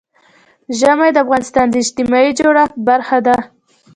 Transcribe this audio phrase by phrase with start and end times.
[0.79, 3.37] ژمی د افغانستان د اجتماعي جوړښت برخه ده.